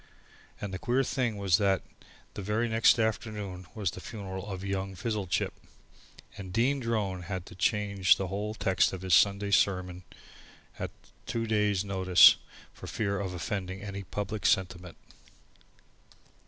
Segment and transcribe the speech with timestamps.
[0.59, 1.83] And the queer thing was that
[2.33, 5.53] the very next afternoon was the funeral of young Fizzlechip,
[6.35, 10.01] and Dean Drone had to change the whole text of his Sunday sermon
[10.79, 10.89] at
[11.27, 12.37] two days' notice
[12.73, 14.97] for fear of offending public sentiment.